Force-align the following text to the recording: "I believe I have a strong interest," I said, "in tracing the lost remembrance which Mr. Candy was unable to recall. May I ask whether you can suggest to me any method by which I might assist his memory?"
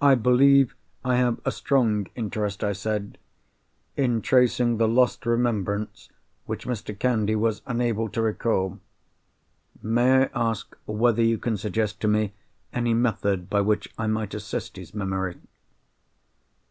"I 0.00 0.14
believe 0.14 0.74
I 1.04 1.16
have 1.16 1.38
a 1.44 1.52
strong 1.52 2.06
interest," 2.14 2.64
I 2.64 2.72
said, 2.72 3.18
"in 3.94 4.22
tracing 4.22 4.78
the 4.78 4.88
lost 4.88 5.26
remembrance 5.26 6.08
which 6.46 6.66
Mr. 6.66 6.98
Candy 6.98 7.36
was 7.36 7.60
unable 7.66 8.08
to 8.08 8.22
recall. 8.22 8.78
May 9.82 10.28
I 10.28 10.30
ask 10.34 10.74
whether 10.86 11.22
you 11.22 11.36
can 11.36 11.58
suggest 11.58 12.00
to 12.00 12.08
me 12.08 12.32
any 12.72 12.94
method 12.94 13.50
by 13.50 13.60
which 13.60 13.92
I 13.98 14.06
might 14.06 14.32
assist 14.32 14.76
his 14.76 14.94
memory?" 14.94 15.36